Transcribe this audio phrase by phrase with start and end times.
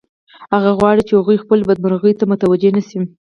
[0.53, 2.99] هغه غواړي چې هغوی خپلو بدمرغیو ته متوجه نشي